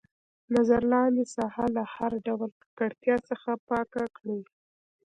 [0.55, 4.41] نظر لاندې ساحه له هر ډول ککړتیا څخه پاکه کړئ.